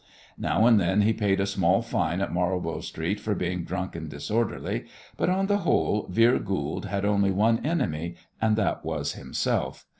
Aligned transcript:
Now 0.39 0.65
and 0.65 0.79
then 0.79 1.01
he 1.03 1.13
paid 1.13 1.39
a 1.39 1.45
small 1.45 1.83
fine 1.83 2.21
at 2.21 2.33
Marlborough 2.33 2.81
Street 2.81 3.19
for 3.19 3.35
being 3.35 3.63
"drunk 3.63 3.95
and 3.95 4.09
disorderly," 4.09 4.85
but 5.15 5.29
on 5.29 5.45
the 5.45 5.57
whole 5.57 6.07
Vere 6.09 6.39
Goold 6.39 6.85
had 6.85 7.05
only 7.05 7.29
one 7.29 7.63
enemy, 7.63 8.15
and 8.41 8.55
that 8.55 8.83
was 8.83 9.13
himself. 9.13 9.85